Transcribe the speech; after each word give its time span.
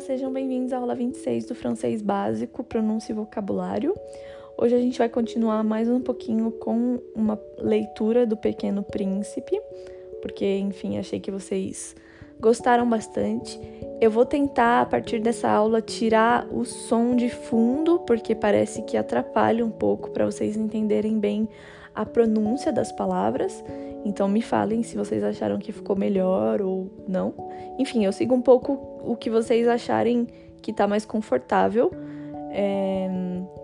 sejam 0.00 0.32
bem-vindos 0.32 0.72
à 0.72 0.78
aula 0.78 0.94
26 0.94 1.44
do 1.44 1.54
francês 1.54 2.00
básico, 2.00 2.64
pronúncia 2.64 3.12
e 3.12 3.14
vocabulário. 3.14 3.94
Hoje 4.56 4.74
a 4.74 4.78
gente 4.78 4.98
vai 4.98 5.10
continuar 5.10 5.62
mais 5.62 5.90
um 5.90 6.00
pouquinho 6.00 6.50
com 6.52 6.98
uma 7.14 7.38
leitura 7.58 8.26
do 8.26 8.34
Pequeno 8.34 8.82
Príncipe, 8.82 9.60
porque, 10.22 10.56
enfim, 10.56 10.96
achei 10.96 11.20
que 11.20 11.30
vocês 11.30 11.94
gostaram 12.40 12.88
bastante. 12.88 13.60
Eu 14.00 14.10
vou 14.10 14.24
tentar, 14.24 14.80
a 14.80 14.86
partir 14.86 15.20
dessa 15.20 15.50
aula, 15.50 15.82
tirar 15.82 16.46
o 16.50 16.64
som 16.64 17.14
de 17.14 17.28
fundo, 17.28 17.98
porque 18.00 18.34
parece 18.34 18.80
que 18.82 18.96
atrapalha 18.96 19.64
um 19.64 19.70
pouco 19.70 20.10
para 20.10 20.24
vocês 20.24 20.56
entenderem 20.56 21.18
bem 21.18 21.46
a 21.94 22.06
pronúncia 22.06 22.72
das 22.72 22.90
palavras. 22.90 23.62
Então 24.04 24.28
me 24.28 24.40
falem 24.40 24.82
se 24.82 24.96
vocês 24.96 25.22
acharam 25.22 25.58
que 25.58 25.72
ficou 25.72 25.96
melhor 25.96 26.62
ou 26.62 26.90
não. 27.06 27.34
Enfim, 27.78 28.04
eu 28.04 28.12
sigo 28.12 28.34
um 28.34 28.40
pouco 28.40 28.72
o 29.04 29.16
que 29.16 29.28
vocês 29.28 29.68
acharem 29.68 30.26
que 30.62 30.72
tá 30.72 30.86
mais 30.86 31.04
confortável, 31.04 31.90
é, 32.50 33.08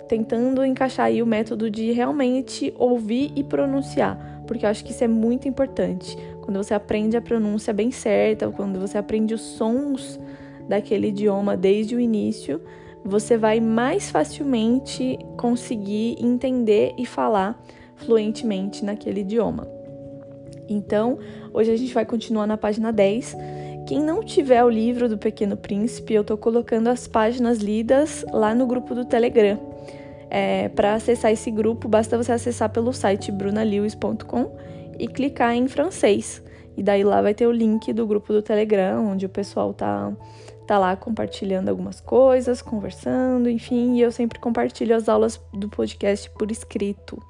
tentando 0.09 0.65
encaixar 0.65 1.07
aí 1.07 1.23
o 1.23 1.27
método 1.27 1.71
de 1.71 1.93
realmente 1.93 2.73
ouvir 2.79 3.33
e 3.35 3.43
pronunciar, 3.43 4.43
porque 4.47 4.65
eu 4.65 4.71
acho 4.71 4.85
que 4.85 4.93
isso 4.93 5.05
é 5.05 5.09
muito 5.09 5.49
importante. 5.49 6.17
Quando 6.43 6.59
você 6.59 6.75
aprende 6.75 7.17
a 7.17 7.21
pronúncia 7.21 7.73
bem 7.73 7.91
certa, 7.91 8.49
quando 8.51 8.79
você 8.79 8.97
aprende 8.97 9.35
os 9.35 9.41
sons 9.41 10.21
daquele 10.69 11.09
idioma 11.09 11.57
desde 11.57 11.97
o 11.97 12.01
início, 12.01 12.61
você 13.05 13.37
vai 13.37 13.61
mais 13.61 14.11
facilmente 14.11 15.19
conseguir 15.37 16.17
entender 16.21 16.95
e 16.99 17.07
falar 17.07 17.61
fluentemente 17.97 18.85
naquele 18.85 19.21
idioma. 19.21 19.76
Então, 20.69 21.19
hoje 21.53 21.71
a 21.71 21.77
gente 21.77 21.93
vai 21.93 22.05
continuar 22.05 22.47
na 22.47 22.57
página 22.57 22.93
10. 22.93 23.37
Quem 23.87 24.01
não 24.01 24.23
tiver 24.23 24.65
o 24.65 24.69
livro 24.69 25.09
do 25.09 25.17
Pequeno 25.17 25.57
Príncipe, 25.57 26.15
eu 26.15 26.25
tô 26.25 26.37
colocando 26.37 26.89
as 26.89 27.07
páginas 27.07 27.59
lidas 27.59 28.25
lá 28.33 28.55
no 28.55 28.67
grupo 28.67 28.95
do 28.95 29.05
Telegram. 29.05 29.59
É, 30.29 30.69
Para 30.71 30.95
acessar 30.95 31.31
esse 31.31 31.51
grupo, 31.51 31.89
basta 31.89 32.17
você 32.17 32.33
acessar 32.33 32.69
pelo 32.71 32.93
site 32.93 33.31
brunalewis.com 33.31 34.51
e 34.99 35.07
clicar 35.07 35.55
em 35.55 35.69
francês. 35.69 36.43
E 36.77 36.83
daí 36.83 37.05
lá 37.05 37.23
vai 37.23 37.33
ter 37.33 37.47
o 37.47 37.53
link 37.53 37.93
do 37.93 38.07
grupo 38.07 38.33
do 38.33 38.43
Telegram, 38.43 39.07
onde 39.07 39.25
o 39.25 39.29
pessoal 39.29 39.73
tá, 39.73 40.13
tá 40.67 40.79
lá 40.79 40.95
compartilhando 40.95 41.69
algumas 41.71 42.01
coisas, 42.01 42.61
conversando, 42.61 43.49
enfim, 43.49 43.95
e 43.95 44.03
eu 44.03 44.13
sempre 44.13 44.39
compartilho 44.39 44.95
as 44.95 45.09
aulas 45.09 45.41
do 45.55 45.69
podcast 45.69 46.29
por 46.31 46.51
escrito. 46.51 47.23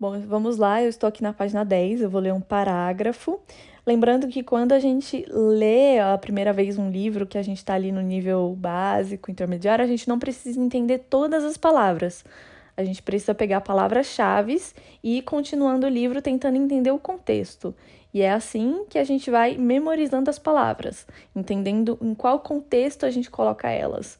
Bom, 0.00 0.16
vamos 0.20 0.58
lá, 0.58 0.80
eu 0.80 0.88
estou 0.88 1.08
aqui 1.08 1.24
na 1.24 1.32
página 1.32 1.64
10, 1.64 2.02
eu 2.02 2.08
vou 2.08 2.20
ler 2.20 2.32
um 2.32 2.40
parágrafo. 2.40 3.40
Lembrando 3.84 4.28
que 4.28 4.44
quando 4.44 4.70
a 4.70 4.78
gente 4.78 5.24
lê 5.28 5.98
a 5.98 6.16
primeira 6.16 6.52
vez 6.52 6.78
um 6.78 6.88
livro, 6.88 7.26
que 7.26 7.36
a 7.36 7.42
gente 7.42 7.56
está 7.56 7.74
ali 7.74 7.90
no 7.90 8.00
nível 8.00 8.54
básico, 8.56 9.28
intermediário, 9.28 9.84
a 9.84 9.88
gente 9.88 10.06
não 10.06 10.16
precisa 10.16 10.60
entender 10.60 10.98
todas 11.10 11.42
as 11.42 11.56
palavras. 11.56 12.24
A 12.76 12.84
gente 12.84 13.02
precisa 13.02 13.34
pegar 13.34 13.60
palavras-chave 13.60 14.62
e 15.02 15.18
ir 15.18 15.22
continuando 15.22 15.88
o 15.88 15.90
livro 15.90 16.22
tentando 16.22 16.56
entender 16.56 16.92
o 16.92 16.98
contexto. 17.00 17.74
E 18.14 18.22
é 18.22 18.30
assim 18.30 18.84
que 18.88 19.00
a 19.00 19.04
gente 19.04 19.32
vai 19.32 19.56
memorizando 19.56 20.30
as 20.30 20.38
palavras, 20.38 21.08
entendendo 21.34 21.98
em 22.00 22.14
qual 22.14 22.38
contexto 22.38 23.04
a 23.04 23.10
gente 23.10 23.28
coloca 23.28 23.68
elas, 23.68 24.16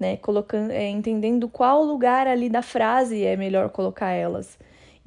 né? 0.00 0.16
Colocando, 0.16 0.70
é, 0.70 0.88
entendendo 0.88 1.50
qual 1.50 1.84
lugar 1.84 2.26
ali 2.26 2.48
da 2.48 2.62
frase 2.62 3.22
é 3.26 3.36
melhor 3.36 3.68
colocar 3.68 4.10
elas. 4.10 4.56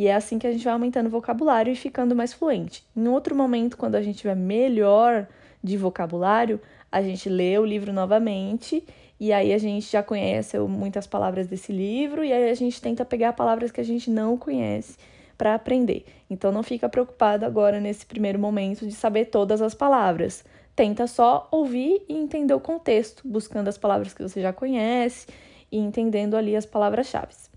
E 0.02 0.07
é 0.07 0.16
assim 0.16 0.39
que 0.39 0.47
a 0.47 0.52
gente 0.52 0.63
vai 0.63 0.73
aumentando 0.73 1.05
o 1.05 1.11
vocabulário 1.11 1.71
e 1.71 1.75
ficando 1.75 2.16
mais 2.16 2.33
fluente. 2.33 2.83
Em 2.97 3.07
outro 3.07 3.35
momento, 3.35 3.77
quando 3.77 3.94
a 3.94 4.02
gente 4.02 4.17
tiver 4.17 4.35
melhor 4.35 5.27
de 5.63 5.77
vocabulário, 5.77 6.59
a 6.91 7.03
gente 7.03 7.30
lê 7.30 7.55
o 7.59 7.64
livro 7.64 7.93
novamente 7.93 8.83
e 9.20 9.31
aí 9.31 9.53
a 9.53 9.59
gente 9.59 9.92
já 9.92 10.02
conhece 10.02 10.58
muitas 10.58 11.05
palavras 11.05 11.45
desse 11.45 11.71
livro 11.71 12.23
e 12.23 12.33
aí 12.33 12.49
a 12.49 12.53
gente 12.55 12.81
tenta 12.81 13.05
pegar 13.05 13.33
palavras 13.33 13.70
que 13.70 13.80
a 13.80 13.83
gente 13.83 14.09
não 14.09 14.36
conhece 14.39 14.98
para 15.37 15.53
aprender. 15.53 16.03
Então 16.27 16.52
não 16.52 16.64
fica 16.64 16.89
preocupado 16.89 17.45
agora 17.45 17.80
nesse 17.80 18.03
primeiro 18.03 18.39
momento 18.39 18.87
de 18.87 18.93
saber 18.93 19.26
todas 19.26 19.61
as 19.61 19.76
palavras. 19.76 20.43
Tenta 20.76 21.05
só 21.05 21.47
ouvir 21.52 22.03
e 22.09 22.17
entender 22.17 22.55
o 22.55 22.59
contexto, 22.59 23.21
buscando 23.23 23.67
as 23.67 23.77
palavras 23.77 24.15
que 24.15 24.23
você 24.23 24.42
já 24.42 24.52
conhece 24.52 25.27
e 25.71 25.77
entendendo 25.77 26.36
ali 26.36 26.55
as 26.55 26.65
palavras-chave. 26.65 27.51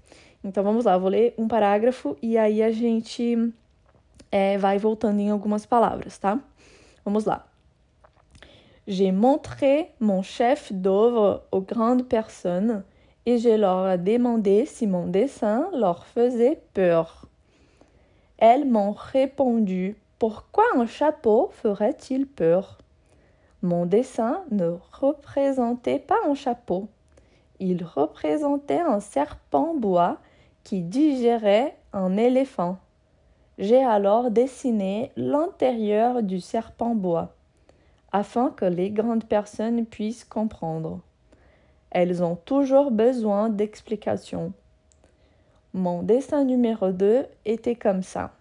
Então 0.45 0.63
vamos 0.63 0.85
lá, 0.85 0.99
vou 0.99 1.09
ler 1.09 1.33
um 1.39 1.49
parágrafo 1.49 2.19
e 2.21 2.37
aí 2.37 2.63
a 2.63 2.71
gente 2.71 3.51
é, 4.31 4.59
vai 4.59 4.77
voltando 4.77 5.19
em 5.21 5.31
algumas 5.31 5.65
palavras, 5.65 6.19
tá? 6.19 6.39
Vamos 7.03 7.25
lá. 7.25 7.47
J'ai 8.87 9.11
montré 9.11 9.93
mon 9.99 10.23
chef 10.23 10.71
d'œuvre 10.71 11.43
aux 11.51 11.63
grandes 11.63 12.07
personnes 12.07 12.85
et 13.25 13.39
je 13.39 13.49
leur 13.49 13.89
ai 13.89 13.97
demandé 13.97 14.67
si 14.67 14.87
mon 14.87 15.07
dessin 15.07 15.71
leur 15.73 16.05
faisait 16.05 16.61
peur. 16.75 17.27
Elles 18.37 18.67
m'ont 18.67 18.93
répondu 18.93 19.97
Pourquoi 20.19 20.65
un 20.77 20.87
chapeau 20.87 21.51
ferait-il 21.55 22.27
peur? 22.27 22.77
Mon 23.63 23.87
dessin 23.87 24.43
ne 24.51 24.77
représentait 24.93 25.99
pas 25.99 26.19
un 26.27 26.35
chapeau. 26.35 26.89
Il 27.61 27.83
représentait 27.83 28.81
un 28.81 29.01
serpent 29.01 29.73
bois 29.75 30.19
qui 30.65 30.81
digérait 30.81 31.77
un 31.93 32.17
éléphant. 32.17 32.79
J'ai 33.59 33.85
alors 33.85 34.31
dessiné 34.31 35.13
l'intérieur 35.17 36.23
du 36.23 36.41
serpent 36.41 36.95
bois, 36.95 37.35
afin 38.11 38.51
que 38.51 38.65
les 38.65 38.91
grandes 38.91 39.25
personnes 39.25 39.87
puissent 39.87 40.25
comprendre. 40.25 41.01
Elles 41.91 42.25
ont 42.25 42.37
toujours 42.37 42.91
besoin 42.91 43.51
d'explications. 43.51 44.53
Mon 45.75 46.03
dessin 46.03 46.45
numéro 46.45 46.91
2 46.91 47.27
était 47.45 47.77
comme 47.77 48.03
ça. 48.03 48.33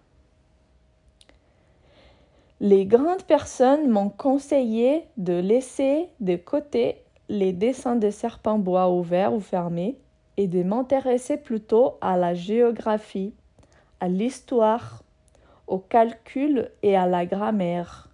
Les 2.60 2.86
grandes 2.86 3.24
personnes 3.24 3.88
m'ont 3.88 4.08
conseillé 4.08 5.04
de 5.16 5.34
laisser 5.34 6.08
de 6.20 6.36
côté 6.36 7.02
les 7.28 7.52
dessins 7.52 7.96
de 7.96 8.10
serpents 8.10 8.58
bois 8.58 8.90
ouverts 8.90 9.34
ou 9.34 9.40
fermés 9.40 9.96
et 10.36 10.46
de 10.46 10.62
m'intéresser 10.62 11.36
plutôt 11.36 11.94
à 12.00 12.16
la 12.16 12.34
géographie, 12.34 13.34
à 14.00 14.08
l'histoire, 14.08 15.02
au 15.66 15.78
calcul 15.78 16.70
et 16.82 16.96
à 16.96 17.06
la 17.06 17.26
grammaire. 17.26 18.10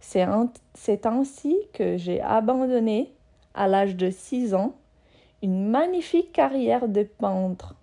C'est 0.00 1.06
ainsi 1.06 1.56
que 1.72 1.96
j'ai 1.96 2.20
abandonné, 2.20 3.12
à 3.54 3.68
l'âge 3.68 3.96
de 3.96 4.10
6 4.10 4.54
ans, 4.54 4.74
une 5.42 5.68
magnifique 5.68 6.32
carrière 6.32 6.88
de 6.88 7.02
peintre. 7.02 7.74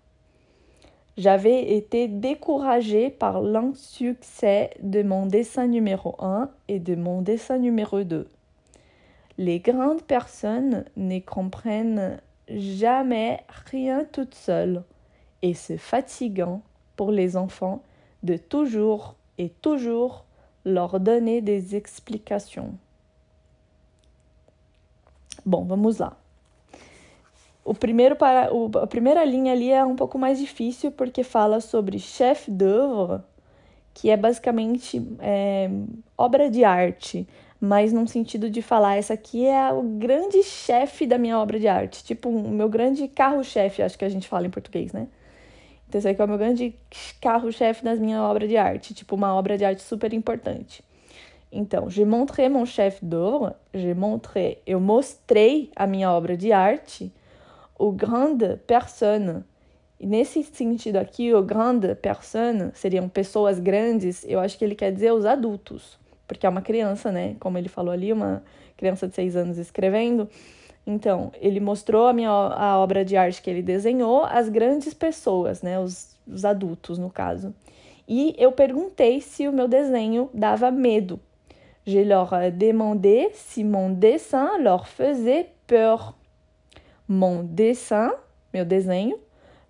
J'avais 1.17 1.75
été 1.75 2.07
découragée 2.07 3.09
par 3.09 3.41
l'insuccès 3.41 4.69
de 4.81 5.01
mon 5.01 5.25
dessin 5.25 5.65
numéro 5.65 6.15
1 6.19 6.51
et 6.67 6.79
de 6.79 6.95
mon 6.95 7.21
dessin 7.21 7.57
numéro 7.57 8.03
2. 8.03 8.29
Les 9.39 9.59
grandes 9.59 10.03
personnes 10.03 10.85
ne 10.95 11.19
comprennent 11.19 12.19
jamais 12.49 13.43
rien 13.69 14.05
toute 14.05 14.35
seule, 14.35 14.83
et 15.41 15.53
c'est 15.53 15.77
fatigant 15.77 16.61
pour 16.95 17.11
les 17.11 17.37
enfants 17.37 17.81
de 18.23 18.37
toujours 18.37 19.15
et 19.37 19.49
toujours 19.49 20.25
leur 20.65 20.99
donner 20.99 21.41
des 21.41 21.75
explications. 21.75 22.73
Bom, 25.45 25.63
vamos 25.63 25.99
lá. 25.99 26.17
O 27.63 27.73
primeiro 27.73 28.15
para, 28.15 28.53
o, 28.53 28.71
a 28.77 28.87
primeira 28.87 29.23
linha 29.25 29.51
ali 29.51 29.71
é 29.71 29.83
um 29.83 29.95
pouco 29.95 30.17
mais 30.17 30.39
difícil 30.39 30.91
porque 30.91 31.23
fala 31.23 31.59
sobre 31.59 31.99
chef 31.99 32.49
d'œuvre, 32.49 33.21
que 33.93 34.09
é 34.09 34.17
basicamente 34.17 35.05
é, 35.19 35.69
obra 36.17 36.49
de 36.49 36.63
arte 36.63 37.27
mas 37.59 37.91
num 37.91 38.05
sentido 38.05 38.49
de 38.49 38.61
falar, 38.61 38.97
essa 38.97 39.13
aqui 39.13 39.45
é 39.45 39.71
o 39.73 39.81
grande 39.81 40.43
chefe 40.43 41.07
da 41.07 41.17
minha 41.17 41.39
obra 41.39 41.59
de 41.59 41.67
arte, 41.67 42.03
tipo 42.03 42.29
o 42.29 42.49
meu 42.49 42.69
grande 42.69 43.07
carro-chefe, 43.07 43.81
acho 43.81 43.97
que 43.97 44.05
a 44.05 44.09
gente 44.09 44.27
fala 44.27 44.45
em 44.45 44.49
português, 44.49 44.93
né? 44.93 45.07
Então 45.87 45.97
esse 45.97 46.07
aqui 46.07 46.21
é 46.21 46.25
o 46.25 46.27
meu 46.27 46.37
grande 46.37 46.75
carro-chefe 47.19 47.83
da 47.83 47.95
minha 47.95 48.21
obra 48.21 48.47
de 48.47 48.57
arte, 48.57 48.93
tipo 48.93 49.15
uma 49.15 49.33
obra 49.33 49.57
de 49.57 49.65
arte 49.65 49.81
super 49.81 50.13
importante. 50.13 50.83
Então, 51.51 51.89
je 51.89 52.03
montré 52.03 52.49
mon 52.49 52.65
chef 52.65 53.03
d'œuvre, 53.03 53.53
je 53.73 53.93
montré, 53.93 54.59
eu 54.67 54.81
mostrei 54.81 55.71
a 55.75 55.87
minha 55.87 56.11
obra 56.11 56.35
de 56.35 56.51
arte, 56.51 57.11
o 57.79 57.91
grande 57.91 58.57
personne. 58.67 59.45
E 59.97 60.05
nesse 60.05 60.43
sentido 60.43 60.97
aqui, 60.97 61.33
o 61.33 61.41
grande 61.41 61.95
personne 61.95 62.71
seriam 62.73 63.07
pessoas 63.07 63.59
grandes, 63.59 64.25
eu 64.27 64.41
acho 64.41 64.57
que 64.57 64.65
ele 64.65 64.75
quer 64.75 64.91
dizer 64.91 65.13
os 65.13 65.25
adultos 65.25 65.97
porque 66.27 66.45
é 66.45 66.49
uma 66.49 66.61
criança, 66.61 67.11
né? 67.11 67.35
Como 67.39 67.57
ele 67.57 67.69
falou 67.69 67.91
ali, 67.91 68.11
uma 68.11 68.43
criança 68.75 69.07
de 69.07 69.15
seis 69.15 69.35
anos 69.35 69.57
escrevendo. 69.57 70.29
Então, 70.85 71.31
ele 71.41 71.59
mostrou 71.59 72.07
a 72.07 72.13
minha 72.13 72.29
a 72.29 72.77
obra 72.77 73.03
de 73.03 73.17
arte 73.17 73.41
que 73.41 73.49
ele 73.49 73.61
desenhou 73.61 74.23
às 74.23 74.49
grandes 74.49 74.93
pessoas, 74.93 75.61
né? 75.61 75.79
Os, 75.79 76.15
os 76.27 76.45
adultos, 76.45 76.97
no 76.97 77.09
caso. 77.09 77.53
E 78.07 78.33
eu 78.37 78.51
perguntei 78.51 79.19
se 79.19 79.47
o 79.47 79.53
meu 79.53 79.67
desenho 79.67 80.29
dava 80.33 80.71
medo. 80.71 81.19
Je 81.85 82.03
leur 82.03 82.29
demandé 82.51 83.31
si 83.33 83.63
mon 83.63 83.93
dessin 83.93 84.57
leur 84.59 84.87
faisait 84.87 85.49
peur. 85.65 86.13
Mon 87.07 87.43
dessin, 87.43 88.13
meu 88.53 88.65
desenho, 88.65 89.17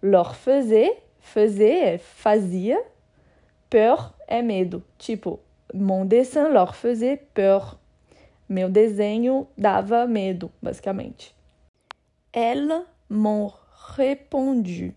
leur 0.02 0.36
faisait, 0.36 0.98
faisait 1.20 2.00
fazia, 2.00 2.84
peur 3.70 4.14
é 4.28 4.42
medo. 4.42 4.84
Tipo, 4.98 5.40
mon 5.74 6.06
dessin 6.06 6.50
leur 6.50 6.76
faisait 6.76 7.18
peur. 7.34 7.78
Meu 8.48 8.70
desenho 8.70 9.48
dava 9.58 10.06
medo, 10.08 10.52
basicamente. 10.62 11.36
Elles 12.34 12.84
m'ont 13.10 13.52
répondu. 13.96 14.94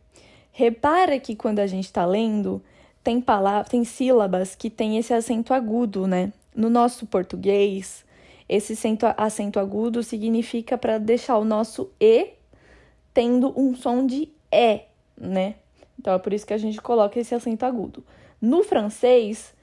Repara 0.52 1.18
que 1.18 1.34
quando 1.34 1.58
a 1.58 1.66
gente 1.66 1.86
está 1.86 2.04
lendo, 2.04 2.62
tem 3.02 3.20
palavras, 3.20 3.68
tem 3.68 3.84
sílabas 3.84 4.54
que 4.54 4.68
tem 4.68 4.98
esse 4.98 5.12
acento 5.12 5.54
agudo, 5.54 6.06
né? 6.06 6.32
No 6.54 6.68
nosso 6.68 7.06
português, 7.06 8.04
esse 8.48 8.76
acento, 9.16 9.58
agudo 9.58 10.02
significa 10.02 10.76
para 10.76 10.98
deixar 10.98 11.38
o 11.38 11.44
nosso 11.44 11.90
e 12.00 12.30
tendo 13.14 13.52
um 13.58 13.74
som 13.74 14.04
de 14.04 14.28
é, 14.50 14.86
né? 15.16 15.54
Então 15.98 16.14
é 16.14 16.18
por 16.18 16.32
isso 16.32 16.46
que 16.46 16.54
a 16.54 16.58
gente 16.58 16.80
coloca 16.80 17.18
esse 17.18 17.34
acento 17.34 17.64
agudo. 17.64 18.04
No 18.40 18.64
francês 18.64 19.54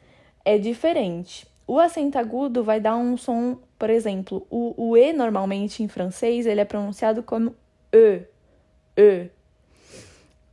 é 0.47 0.57
diferente. 0.57 1.45
O 1.67 1.77
acento 1.77 2.17
agudo 2.17 2.63
vai 2.63 2.79
dar 2.79 2.95
um 2.95 3.17
som, 3.17 3.57
por 3.77 3.89
exemplo, 3.89 4.47
o, 4.49 4.73
o 4.77 4.95
e 4.95 5.11
normalmente 5.11 5.83
em 5.83 5.89
francês 5.89 6.45
ele 6.45 6.61
é 6.61 6.65
pronunciado 6.65 7.21
como 7.21 7.53
e, 7.93 8.21
e. 8.95 9.27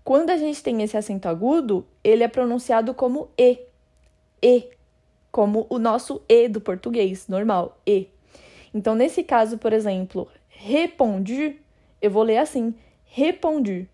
Quando 0.03 0.31
a 0.31 0.37
gente 0.37 0.61
tem 0.65 0.83
esse 0.83 0.97
acento 0.97 1.29
agudo, 1.29 1.87
ele 2.03 2.25
é 2.25 2.29
pronunciado 2.29 2.93
como 2.93 3.29
e, 3.39 3.61
e, 4.43 4.69
como 5.31 5.65
o 5.71 5.79
nosso 5.79 6.21
e 6.29 6.49
do 6.49 6.61
português 6.61 7.29
normal, 7.29 7.79
e. 7.87 8.09
Então, 8.75 8.97
nesse 8.97 9.23
caso, 9.23 9.59
por 9.59 9.73
exemplo, 9.73 10.27
répondu, 10.49 11.55
eu 12.03 12.11
vou 12.11 12.25
ler 12.25 12.39
assim, 12.39 12.75
répondu. 13.05 13.87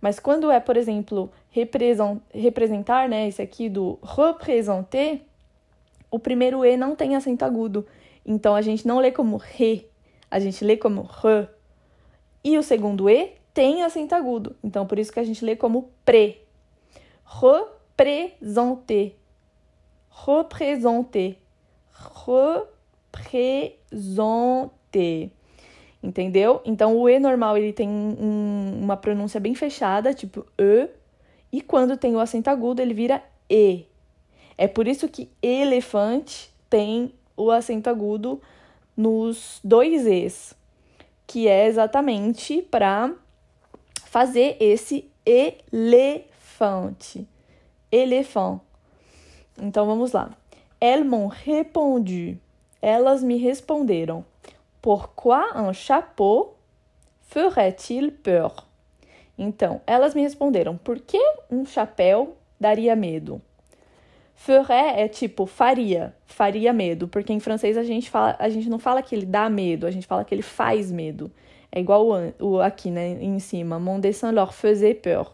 Mas 0.00 0.20
quando 0.20 0.52
é, 0.52 0.60
por 0.60 0.76
exemplo, 0.76 1.28
representar, 1.50 3.08
né, 3.08 3.26
esse 3.26 3.42
aqui 3.42 3.68
do 3.68 3.98
représenter, 4.00 5.22
o 6.10 6.18
primeiro 6.18 6.64
E 6.64 6.76
não 6.76 6.96
tem 6.96 7.16
acento 7.16 7.44
agudo. 7.44 7.86
Então 8.24 8.54
a 8.54 8.62
gente 8.62 8.86
não 8.86 8.98
lê 8.98 9.10
como 9.10 9.36
re, 9.36 9.88
a 10.30 10.38
gente 10.38 10.64
lê 10.64 10.76
como 10.76 11.02
re. 11.02 11.48
E 12.44 12.56
o 12.56 12.62
segundo 12.62 13.08
E 13.08 13.32
tem 13.52 13.82
acento 13.82 14.14
agudo. 14.14 14.54
Então 14.62 14.86
por 14.86 14.98
isso 14.98 15.12
que 15.12 15.20
a 15.20 15.24
gente 15.24 15.44
lê 15.44 15.56
como 15.56 15.90
pré. 16.04 16.38
Représenter. 17.24 19.16
Représenter. 20.10 21.38
Représenter. 23.12 25.30
Entendeu? 26.00 26.62
Então 26.64 26.96
o 26.96 27.08
E 27.08 27.18
normal 27.18 27.56
ele 27.56 27.72
tem 27.72 27.88
um, 27.88 28.78
uma 28.80 28.96
pronúncia 28.96 29.40
bem 29.40 29.54
fechada, 29.54 30.14
tipo 30.14 30.46
E, 30.56 30.88
e 31.50 31.60
quando 31.60 31.96
tem 31.96 32.14
o 32.14 32.20
acento 32.20 32.48
agudo 32.48 32.80
ele 32.80 32.94
vira 32.94 33.20
E. 33.50 33.87
É 34.58 34.66
por 34.66 34.88
isso 34.88 35.08
que 35.08 35.30
elefante 35.40 36.52
tem 36.68 37.14
o 37.36 37.52
acento 37.52 37.88
agudo 37.88 38.42
nos 38.96 39.60
dois 39.62 40.04
Es, 40.04 40.52
que 41.24 41.46
é 41.46 41.68
exatamente 41.68 42.60
para 42.62 43.14
fazer 44.06 44.56
esse 44.58 45.08
elefante. 45.24 47.24
Elefant. 47.92 48.60
Então 49.56 49.86
vamos 49.86 50.12
lá. 50.12 50.32
Elles 50.80 51.06
m'ont 51.06 51.28
répondu. 51.28 52.36
Elas 52.82 53.22
me 53.22 53.36
responderam. 53.36 54.24
Pourquoi 54.82 55.52
un 55.54 55.72
chapeau 55.72 56.56
ferait-il 57.28 58.10
peur? 58.10 58.52
Então, 59.36 59.80
elas 59.86 60.14
me 60.14 60.22
responderam: 60.22 60.76
por 60.76 61.00
que 61.00 61.20
um 61.50 61.64
chapéu 61.64 62.36
daria 62.60 62.96
medo? 62.96 63.40
Ferait 64.38 65.00
é 65.00 65.08
tipo 65.08 65.46
faria, 65.46 66.14
faria 66.24 66.72
medo, 66.72 67.08
porque 67.08 67.32
em 67.32 67.40
francês 67.40 67.76
a 67.76 67.82
gente 67.82 68.08
fala, 68.08 68.36
a 68.38 68.48
gente 68.48 68.70
não 68.70 68.78
fala 68.78 69.02
que 69.02 69.12
ele 69.12 69.26
dá 69.26 69.50
medo, 69.50 69.84
a 69.84 69.90
gente 69.90 70.06
fala 70.06 70.24
que 70.24 70.32
ele 70.32 70.42
faz 70.42 70.92
medo. 70.92 71.28
É 71.72 71.80
igual 71.80 72.06
o, 72.06 72.52
o 72.52 72.60
aqui, 72.60 72.88
né, 72.88 73.18
em 73.20 73.40
cima. 73.40 73.80
Mon 73.80 73.98
dessin 73.98 74.30
leur 74.30 74.52
faisait 74.52 74.94
peur. 74.94 75.32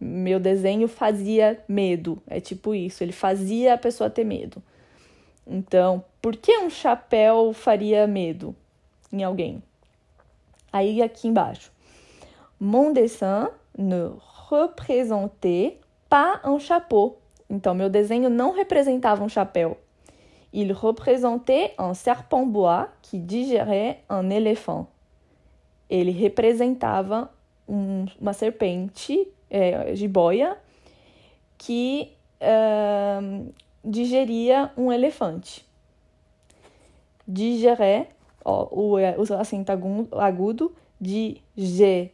Meu 0.00 0.40
desenho 0.40 0.88
fazia 0.88 1.62
medo. 1.68 2.20
É 2.26 2.40
tipo 2.40 2.74
isso, 2.74 3.04
ele 3.04 3.12
fazia 3.12 3.74
a 3.74 3.78
pessoa 3.78 4.10
ter 4.10 4.24
medo. 4.24 4.60
Então, 5.46 6.04
por 6.20 6.34
que 6.36 6.58
um 6.58 6.68
chapéu 6.68 7.52
faria 7.52 8.08
medo 8.08 8.56
em 9.12 9.22
alguém? 9.22 9.62
Aí 10.72 11.00
aqui 11.00 11.28
embaixo. 11.28 11.70
Mon 12.58 12.92
dessin 12.92 13.46
ne 13.78 14.10
représentait 14.50 15.78
pas 16.10 16.40
un 16.44 16.58
chapeau. 16.58 17.20
Então, 17.48 17.74
meu 17.74 17.88
desenho 17.88 18.28
não 18.28 18.52
representava 18.52 19.22
um 19.22 19.28
chapéu. 19.28 19.78
Il 20.52 20.72
représentait 20.72 21.74
un 21.78 21.94
serpent 21.94 22.46
bois 22.46 22.88
qui 23.02 23.18
digérait 23.18 24.02
un 24.08 24.30
éléphant. 24.30 24.86
Ele 25.88 26.10
representava 26.10 27.30
um, 27.68 28.06
uma 28.20 28.32
serpente 28.32 29.28
é, 29.50 29.94
boia 30.08 30.56
que 31.58 32.12
uh, 32.40 33.52
digeria 33.84 34.72
um 34.76 34.92
elefante. 34.92 35.64
Digérer, 37.26 38.08
ó, 38.44 38.68
o, 38.70 38.94
o 38.94 39.34
acento 39.34 39.72
agudo, 39.72 40.72
digérer 41.00 42.12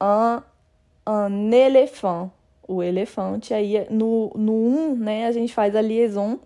un, 0.00 0.42
un 1.06 1.52
éléphant 1.52 2.30
o 2.66 2.82
elefante. 2.82 3.52
Aí 3.54 3.86
no, 3.90 4.32
no 4.34 4.52
1, 4.52 4.96
né, 4.96 5.26
a 5.26 5.32
gente 5.32 5.52
faz 5.52 5.74
a 5.74 5.80
liaison 5.80 6.38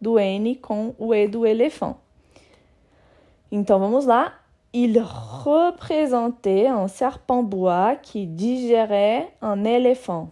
do 0.00 0.18
N 0.18 0.56
com 0.56 0.94
o 0.98 1.14
E 1.14 1.26
do 1.26 1.46
elefante. 1.46 1.98
Então 3.50 3.78
vamos 3.78 4.06
lá. 4.06 4.40
Il 4.72 4.98
représentait 4.98 6.66
un 6.66 6.86
serpent 6.88 7.42
bois 7.42 7.96
qui 7.96 8.26
digérait 8.26 9.32
un 9.40 9.64
éléphant. 9.64 10.30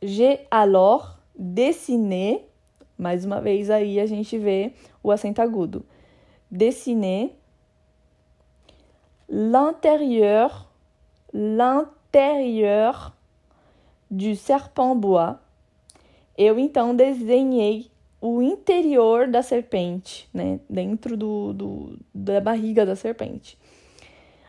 J'ai 0.00 0.46
alors 0.50 1.18
dessiné, 1.36 2.44
mais 2.96 3.24
uma 3.24 3.40
vez 3.40 3.68
aí 3.70 3.98
a 3.98 4.06
gente 4.06 4.38
vê 4.38 4.74
o 5.02 5.10
acento 5.10 5.42
agudo. 5.42 5.84
Dessiné 6.50 7.32
l'intérieur, 9.28 10.68
l'intérieur 11.32 13.15
du 14.10 14.36
serpent 14.36 14.94
bois, 14.94 15.36
eu 16.36 16.58
então 16.58 16.94
desenhei 16.94 17.90
o 18.20 18.42
interior 18.42 19.28
da 19.28 19.42
serpente, 19.42 20.28
né, 20.32 20.60
dentro 20.68 21.16
do, 21.16 21.52
do, 21.52 21.98
da 22.14 22.40
barriga 22.40 22.84
da 22.84 22.96
serpente, 22.96 23.58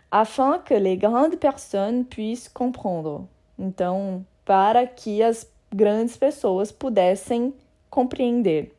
afin 0.10 0.60
que 0.66 0.78
les 0.80 0.98
grandes 0.98 1.38
personnes 1.38 2.06
puissent 2.10 2.50
comprendre. 2.54 3.28
Então, 3.58 4.26
para 4.46 4.86
que 4.88 5.22
as 5.22 5.48
grandes 5.72 6.16
pessoas 6.16 6.72
pudessem 6.72 7.54
compreender. 7.90 8.74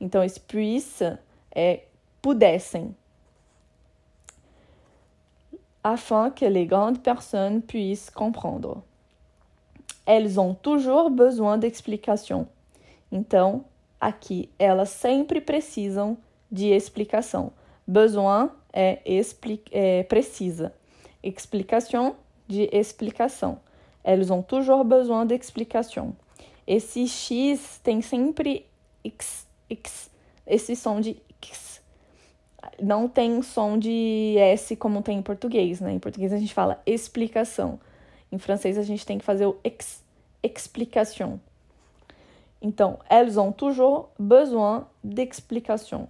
Então, 0.00 0.22
esse 0.22 0.38
puisse 0.40 1.18
é 1.54 1.84
pudessem. 2.20 2.94
Afin 5.82 6.30
que 6.34 6.48
les 6.48 6.68
grandes 6.68 7.02
personnes 7.02 7.62
puissent 7.66 8.10
comprendre. 8.10 8.82
Elles 10.12 10.36
ont 10.36 10.52
toujours 10.52 11.08
besoin 11.08 11.56
d'explication. 11.56 12.46
Então, 13.10 13.64
aqui, 13.98 14.50
elas 14.58 14.90
sempre 14.90 15.40
precisam 15.40 16.18
de 16.50 16.66
explicação. 16.66 17.50
Besoin 17.86 18.50
é, 18.74 19.00
é 19.70 20.02
precisa. 20.02 20.74
Explication, 21.22 22.14
de 22.46 22.68
explicação. 22.70 23.58
Elles 24.04 24.30
ont 24.30 24.42
toujours 24.42 24.84
besoin 24.84 25.24
d'explication. 25.24 26.12
Esse 26.66 27.08
X 27.08 27.80
tem 27.82 28.02
sempre 28.02 28.66
X, 29.02 29.46
X, 29.70 30.10
esse 30.46 30.76
som 30.76 31.00
de 31.00 31.16
X. 31.40 31.80
Não 32.78 33.08
tem 33.08 33.40
som 33.40 33.78
de 33.78 34.36
S 34.36 34.76
como 34.76 35.00
tem 35.00 35.20
em 35.20 35.22
português, 35.22 35.80
né? 35.80 35.90
Em 35.90 35.98
português 35.98 36.34
a 36.34 36.36
gente 36.36 36.52
fala 36.52 36.82
explicação. 36.84 37.80
Em 38.32 38.38
francês, 38.38 38.78
a 38.78 38.82
gente 38.82 39.04
tem 39.04 39.18
que 39.18 39.24
fazer 39.24 39.44
o 39.44 39.58
ex, 39.62 40.01
explication. 40.42 41.38
Então, 42.60 42.98
elles 43.10 43.36
ont 43.36 43.52
toujours 43.52 44.10
besoin 44.18 44.86
d'explication. 45.02 46.08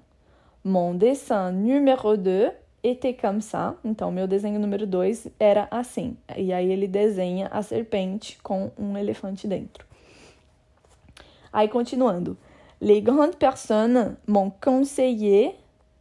Mon 0.63 0.95
dessin 0.95 1.51
numéro 1.51 2.17
2 2.17 2.53
était 2.85 3.15
comme 3.15 3.41
ça. 3.41 3.75
Então, 3.85 4.13
meu 4.13 4.27
desenho 4.27 4.61
número 4.61 4.87
2 4.87 5.29
era 5.41 5.67
assim. 5.71 6.17
E 6.37 6.53
aí 6.53 6.71
ele 6.71 6.87
desenha 6.87 7.49
a 7.49 7.63
serpente 7.63 8.39
com 8.43 8.71
um 8.79 8.97
elefante 8.97 9.47
dentro. 9.47 9.87
Aí, 11.53 11.69
continuando. 11.69 12.37
Les 12.81 13.01
grandes 13.03 13.37
personnes 13.37 14.13
m'ont 14.27 14.51
conseillé. 14.51 15.55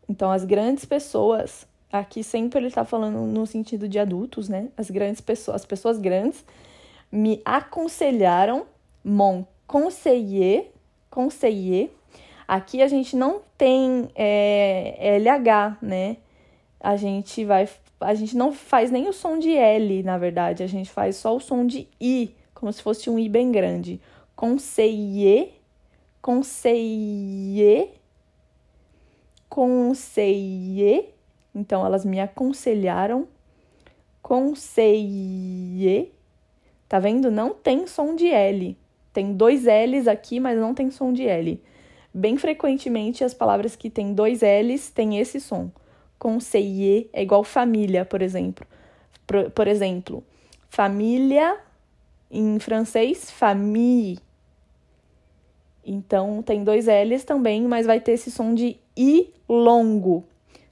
Então, 0.09 0.31
as 0.31 0.43
grandes 0.43 0.83
pessoas. 0.85 1.65
Aqui 1.91 2.23
sempre 2.23 2.59
ele 2.59 2.67
está 2.67 2.85
falando 2.85 3.19
no 3.19 3.45
sentido 3.45 3.87
de 3.87 3.99
adultos, 3.99 4.47
né? 4.47 4.69
As 4.77 4.89
grandes 4.89 5.19
pessoas, 5.19 5.55
as 5.55 5.65
pessoas 5.65 5.97
grandes 5.97 6.45
me 7.11 7.41
aconselharam, 7.43 8.65
m'ont 9.03 9.45
conseillé, 9.67 10.67
conseillé. 11.09 11.89
Aqui 12.47 12.81
a 12.81 12.87
gente 12.87 13.15
não 13.15 13.41
tem 13.57 14.09
é, 14.15 15.17
LH, 15.17 15.77
né? 15.81 16.17
A 16.79 16.95
gente 16.95 17.45
vai, 17.45 17.69
a 17.99 18.13
gente 18.13 18.35
não 18.35 18.51
faz 18.51 18.91
nem 18.91 19.07
o 19.07 19.13
som 19.13 19.37
de 19.37 19.55
L, 19.55 20.03
na 20.03 20.17
verdade, 20.17 20.63
a 20.63 20.67
gente 20.67 20.89
faz 20.89 21.15
só 21.15 21.35
o 21.35 21.39
som 21.39 21.65
de 21.65 21.87
I, 21.99 22.33
como 22.53 22.71
se 22.73 22.81
fosse 22.81 23.09
um 23.09 23.19
I 23.19 23.29
bem 23.29 23.51
grande. 23.51 24.01
Conseiller 24.35 25.61
conseiller, 26.21 27.89
conseiller. 29.49 31.13
Então, 31.53 31.85
elas 31.85 32.05
me 32.05 32.19
aconselharam. 32.19 33.27
Conseiller. 34.21 36.11
Tá 36.91 36.99
vendo? 36.99 37.31
Não 37.31 37.53
tem 37.53 37.87
som 37.87 38.17
de 38.17 38.27
L. 38.27 38.77
Tem 39.13 39.31
dois 39.31 39.63
L's 39.63 40.09
aqui, 40.09 40.41
mas 40.41 40.59
não 40.59 40.73
tem 40.73 40.91
som 40.91 41.13
de 41.13 41.25
L. 41.25 41.57
Bem 42.13 42.35
frequentemente, 42.35 43.23
as 43.23 43.33
palavras 43.33 43.77
que 43.77 43.89
têm 43.89 44.13
dois 44.13 44.41
L's 44.41 44.89
têm 44.89 45.17
esse 45.17 45.39
som. 45.39 45.71
Conseiller 46.19 47.07
é 47.13 47.23
igual 47.23 47.45
família, 47.45 48.03
por 48.03 48.21
exemplo. 48.21 48.67
Por, 49.25 49.49
por 49.51 49.69
exemplo, 49.69 50.21
família 50.67 51.57
em 52.29 52.59
francês, 52.59 53.31
famille. 53.31 54.19
Então 55.85 56.43
tem 56.43 56.61
dois 56.61 56.87
L's 56.87 57.23
também, 57.23 57.61
mas 57.61 57.85
vai 57.85 58.01
ter 58.01 58.11
esse 58.11 58.29
som 58.29 58.53
de 58.53 58.75
I 58.97 59.33
longo. 59.47 60.25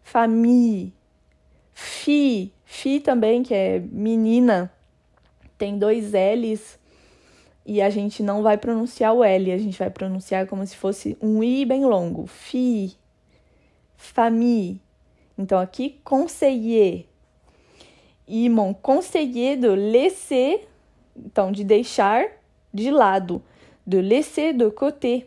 Famille. 0.03 0.91
Fi. 1.73 2.51
Fi 2.65 2.99
também, 2.99 3.41
que 3.41 3.53
é 3.53 3.79
menina. 3.79 4.69
Tem 5.59 5.77
dois 5.77 6.13
L's 6.13 6.79
e 7.63 7.83
a 7.83 7.91
gente 7.91 8.23
não 8.23 8.41
vai 8.41 8.57
pronunciar 8.57 9.13
o 9.13 9.23
L, 9.23 9.51
a 9.51 9.57
gente 9.59 9.77
vai 9.77 9.91
pronunciar 9.91 10.47
como 10.47 10.65
se 10.65 10.75
fosse 10.75 11.15
um 11.21 11.43
I 11.43 11.65
bem 11.65 11.85
longo. 11.85 12.25
Fi. 12.25 12.97
Famille. 13.95 14.81
Então 15.37 15.59
aqui, 15.59 15.99
conseiller. 16.03 17.05
E 18.27 18.49
mon 18.49 18.73
conseiller 18.73 19.59
de 19.59 19.67
laisser, 19.67 20.67
então 21.15 21.51
de 21.51 21.63
deixar 21.63 22.25
de 22.73 22.89
lado 22.89 23.43
de 23.89 24.03
laisser 24.03 24.53
de 24.53 24.69
côté, 24.69 25.25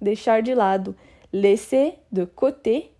deixar 0.00 0.40
de 0.40 0.54
lado, 0.54 0.96
laisser 1.30 1.98
de 2.10 2.24
côté 2.24 2.90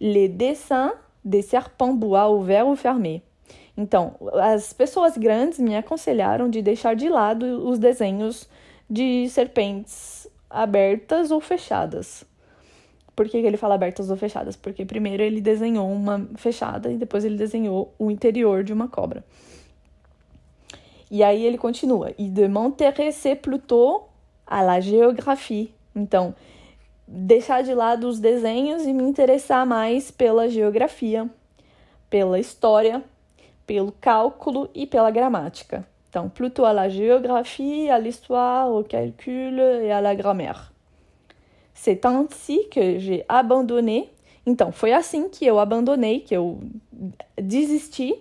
les 0.00 0.28
dessins 0.28 0.92
des 1.24 1.42
serpents 1.42 1.92
bois 1.92 2.28
ouverts 2.28 2.68
ou 2.68 2.76
fermés. 2.76 3.20
Então, 3.78 4.16
as 4.34 4.72
pessoas 4.72 5.16
grandes 5.16 5.60
me 5.60 5.76
aconselharam 5.76 6.50
de 6.50 6.60
deixar 6.60 6.96
de 6.96 7.08
lado 7.08 7.44
os 7.64 7.78
desenhos 7.78 8.48
de 8.90 9.28
serpentes 9.28 10.26
abertas 10.50 11.30
ou 11.30 11.40
fechadas. 11.40 12.24
Por 13.14 13.28
que 13.28 13.36
ele 13.36 13.56
fala 13.56 13.76
abertas 13.76 14.10
ou 14.10 14.16
fechadas? 14.16 14.56
Porque 14.56 14.84
primeiro 14.84 15.22
ele 15.22 15.40
desenhou 15.40 15.88
uma 15.92 16.28
fechada 16.34 16.90
e 16.90 16.96
depois 16.96 17.24
ele 17.24 17.36
desenhou 17.36 17.94
o 17.96 18.10
interior 18.10 18.64
de 18.64 18.72
uma 18.72 18.88
cobra. 18.88 19.24
E 21.08 21.22
aí 21.22 21.44
ele 21.44 21.56
continua. 21.56 22.12
E 22.18 22.28
de 22.28 22.48
m'intéresser 22.48 23.36
plutôt 23.36 24.08
à 24.44 24.60
la 24.60 24.80
géographie. 24.80 25.72
Então, 25.94 26.34
deixar 27.06 27.62
de 27.62 27.74
lado 27.74 28.08
os 28.08 28.18
desenhos 28.18 28.82
e 28.82 28.92
me 28.92 29.04
interessar 29.04 29.64
mais 29.64 30.10
pela 30.10 30.48
geografia, 30.48 31.30
pela 32.10 32.40
história, 32.40 33.04
pelo 33.68 33.92
cálculo 33.92 34.70
e 34.74 34.86
pela 34.86 35.10
gramática. 35.10 35.86
Então, 36.08 36.30
plutôt 36.30 36.64
à 36.64 36.72
la 36.72 36.88
géographie, 36.88 37.90
à 37.90 37.98
l'histoire, 37.98 38.72
au 38.72 38.82
calcul 38.82 39.60
et 39.60 39.92
à 39.92 40.00
la 40.00 40.14
grammaire. 40.14 40.72
C'est 41.74 42.06
ainsi 42.06 42.66
que 42.70 42.98
j'ai 42.98 43.26
abandonné. 43.28 44.08
Então, 44.46 44.72
foi 44.72 44.94
assim 44.94 45.28
que 45.28 45.44
eu 45.44 45.58
abandonei, 45.58 46.20
que 46.20 46.34
eu 46.34 46.58
desisti, 47.36 48.14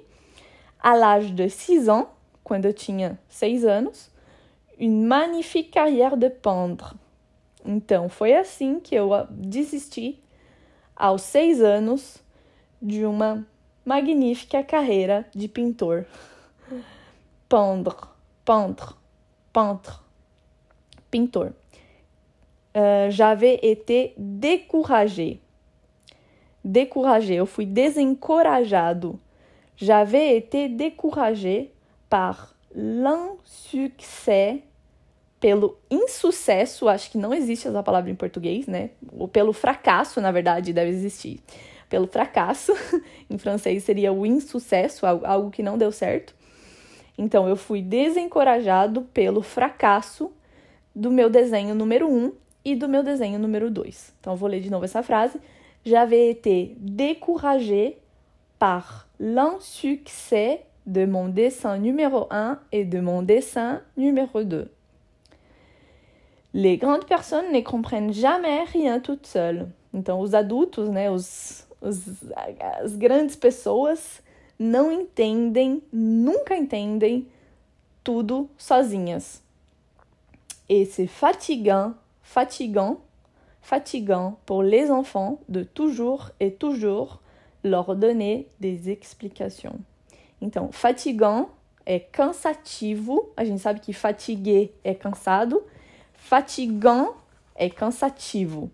à 0.81 0.93
l'âge 0.93 1.31
de 1.31 1.49
6 1.49 1.87
ans, 1.87 2.07
quando 2.43 2.65
eu 2.65 2.73
tinha 2.73 3.17
6 3.29 3.65
anos, 3.65 4.11
une 4.77 5.07
magnifique 5.07 5.71
carrière 5.71 6.17
de 6.17 6.29
pendre. 6.29 6.93
Então, 7.65 8.09
foi 8.09 8.35
assim 8.35 8.81
que 8.81 8.95
eu 8.95 9.09
desisti, 9.29 10.21
aos 10.93 11.21
seis 11.21 11.61
anos, 11.61 12.17
de 12.81 13.05
uma 13.05 13.45
magnífica 13.87 14.61
carreira 14.63 15.25
de 15.33 15.47
pintor. 15.47 16.03
Pendre, 17.47 17.95
pendre, 18.43 18.97
pendre, 19.53 20.03
pintor. 21.09 21.51
Uh, 22.75 23.09
J'avais 23.09 23.55
été 23.63 24.13
découragé. 24.17 25.39
Découragé, 26.65 27.35
eu 27.35 27.45
fui 27.45 27.65
desencorajado. 27.65 29.17
J'avais 29.77 30.35
été 30.35 30.67
découragé 30.67 31.71
par 32.09 32.53
l'insuccès 32.75 34.63
pelo 35.39 35.77
insucesso, 35.89 36.89
acho 36.89 37.11
que 37.11 37.17
não 37.17 37.33
existe 37.33 37.67
essa 37.67 37.83
palavra 37.83 38.09
em 38.09 38.15
português, 38.15 38.65
né? 38.67 38.89
Ou 39.13 39.27
pelo 39.27 39.53
fracasso, 39.53 40.19
na 40.19 40.31
verdade, 40.31 40.73
deve 40.73 40.89
existir. 40.89 41.39
Pelo 41.89 42.07
fracasso, 42.07 42.73
em 43.29 43.37
francês 43.37 43.83
seria 43.83 44.11
o 44.11 44.25
insucesso, 44.25 45.05
algo 45.05 45.49
que 45.49 45.63
não 45.63 45.77
deu 45.77 45.91
certo. 45.91 46.35
Então, 47.17 47.47
eu 47.47 47.55
fui 47.55 47.81
desencorajado 47.81 49.01
pelo 49.13 49.41
fracasso 49.41 50.31
do 50.93 51.09
meu 51.09 51.29
desenho 51.29 51.73
número 51.73 52.07
1 52.07 52.15
um 52.15 52.33
e 52.63 52.75
do 52.75 52.87
meu 52.87 53.01
desenho 53.01 53.39
número 53.39 53.71
2. 53.71 54.13
Então, 54.19 54.35
vou 54.35 54.49
ler 54.49 54.59
de 54.59 54.69
novo 54.69 54.85
essa 54.85 55.01
frase. 55.01 55.39
J'avais 55.83 56.29
été 56.29 56.75
découragé 56.77 57.97
par 58.59 59.07
l'insuccès 59.19 60.61
de 60.85 61.05
mon 61.05 61.29
dessin 61.29 61.77
numéro 61.77 62.27
1 62.29 62.59
et 62.71 62.85
de 62.85 62.99
mon 62.99 63.21
dessin 63.21 63.81
numéro 63.95 64.43
2. 64.43 64.69
Les 66.53 66.77
grandes 66.77 67.05
personnes 67.05 67.51
ne 67.51 67.61
comprennent 67.61 68.13
jamais 68.13 68.63
rien 68.63 68.99
toutes 68.99 69.27
seules. 69.27 69.67
Então, 69.93 70.19
os 70.19 70.33
adultos, 70.33 70.89
né, 70.89 71.09
os, 71.09 71.66
os, 71.81 72.01
as 72.81 72.95
grandes 72.95 73.35
pessoas 73.35 74.21
não 74.57 74.91
entendem, 74.91 75.81
nunca 75.91 76.55
entendem 76.55 77.27
tudo 78.03 78.49
sozinhas. 78.57 79.41
C'est 80.69 81.07
fatigant, 81.07 81.93
fatigant, 82.21 82.99
fatigant 83.61 84.37
pour 84.45 84.63
les 84.63 84.89
enfants 84.89 85.39
de 85.47 85.63
toujours 85.63 86.31
et 86.39 86.51
toujours 86.51 87.21
leur 87.63 87.95
donner 87.95 88.47
des 88.59 88.89
explications. 88.89 89.79
Então, 90.41 90.71
fatigant 90.71 91.49
é 91.85 91.99
cansativo. 91.99 93.29
A 93.35 93.45
gente 93.45 93.61
sabe 93.61 93.79
que 93.79 93.93
fatigué 93.93 94.71
é 94.83 94.93
cansado. 94.93 95.63
Fatigant 96.13 97.13
é 97.55 97.69
cansativo. 97.69 98.69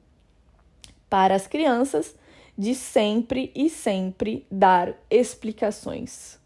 Para 1.10 1.36
as 1.36 1.46
crianças, 1.46 2.16
de 2.58 2.76
sempre 2.76 3.52
e 3.56 3.70
sempre 3.70 4.46
dar 4.50 4.94
explicações. 5.10 6.40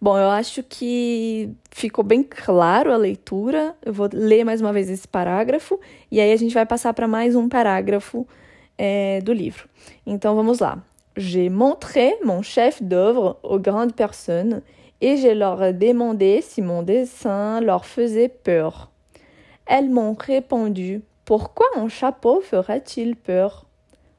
Bom, 0.00 0.18
eu 0.18 0.28
acho 0.30 0.64
que 0.64 1.50
ficou 1.70 2.02
bem 2.02 2.24
claro 2.24 2.92
a 2.92 2.96
leitura. 2.96 3.76
Eu 3.84 3.92
vou 3.92 4.08
ler 4.12 4.44
mais 4.44 4.60
uma 4.60 4.72
vez 4.72 4.90
esse 4.90 5.06
parágrafo 5.06 5.78
e 6.10 6.20
aí 6.20 6.32
a 6.32 6.36
gente 6.36 6.54
vai 6.54 6.66
passar 6.66 6.92
para 6.92 7.06
mais 7.06 7.36
um 7.36 7.48
parágrafo 7.48 8.26
é, 8.76 9.20
do 9.20 9.32
livro. 9.32 9.68
Então 10.04 10.34
vamos 10.34 10.58
lá. 10.58 10.82
j'ai 11.16 11.50
montré 11.50 12.18
mon 12.24 12.42
chef 12.42 12.82
d'œuvre 12.82 13.38
aux 13.42 13.58
grandes 13.58 13.92
personnes 13.92 14.62
et 15.00 15.16
je 15.16 15.28
leur 15.28 15.62
ai 15.62 15.72
demandé 15.72 16.40
si 16.42 16.62
mon 16.62 16.82
dessin 16.82 17.60
leur 17.60 17.84
faisait 17.84 18.28
peur. 18.28 18.90
Elles 19.66 19.90
m'ont 19.90 20.16
répondu 20.18 21.02
Pourquoi 21.24 21.66
un 21.76 21.88
chapeau 21.88 22.40
ferait-il 22.40 23.14
peur? 23.14 23.66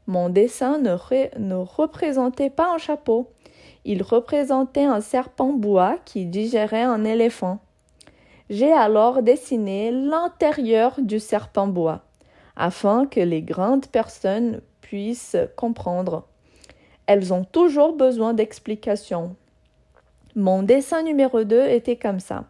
Mon 0.08 0.30
dessin 0.30 0.78
ne, 0.78 1.56
représentait 1.56 2.50
pas 2.50 2.74
un 2.74 2.78
chapeau. 2.78 3.30
Il 3.84 4.04
représentait 4.04 4.86
un 4.86 5.02
serpent 5.02 5.52
bois 5.52 5.98
qui 6.06 6.26
digérait 6.26 6.84
un 6.84 7.04
éléphant. 7.04 7.60
J'ai 8.50 8.72
alors 8.72 9.22
dessiné 9.22 9.92
l'intérieur 9.92 10.96
du 10.98 11.20
serpent 11.20 11.68
bois, 11.68 12.04
afin 12.56 13.06
que 13.06 13.20
les 13.20 13.42
grandes 13.42 13.88
personnes 13.88 14.62
puissent 14.80 15.38
comprendre. 15.58 16.26
Elles 17.06 17.34
ont 17.34 17.44
toujours 17.44 17.94
besoin 17.94 18.34
d'explications. 18.34 19.36
Mon 20.36 20.64
dessin 20.64 21.04
numéro 21.04 21.44
2 21.44 21.68
était 21.68 21.98
comme 21.98 22.22
ça. 22.22 22.46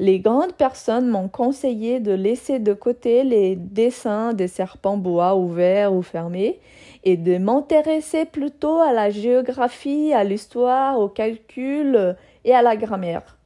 Les 0.00 0.18
grandes 0.18 0.54
personnes 0.54 1.10
m'ont 1.10 1.28
conseillé 1.28 2.00
de 2.00 2.12
laisser 2.12 2.58
de 2.58 2.72
côté 2.72 3.22
les 3.22 3.54
dessins 3.54 4.32
des 4.32 4.48
serpents 4.48 4.96
bois 4.96 5.36
ouverts 5.36 5.92
ou 5.92 6.00
fermés 6.00 6.58
et 7.04 7.18
de 7.18 7.36
m'intéresser 7.36 8.24
plutôt 8.24 8.78
à 8.78 8.94
la 8.94 9.10
géographie, 9.10 10.14
à 10.14 10.24
l'histoire, 10.24 10.98
au 10.98 11.08
calcul 11.08 12.16
et 12.46 12.54
à 12.54 12.62
la 12.62 12.76
grammaire. 12.76 13.36